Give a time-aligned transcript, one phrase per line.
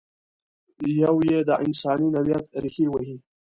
[1.03, 3.15] یو یې د انساني نوعیت ریښې وهي.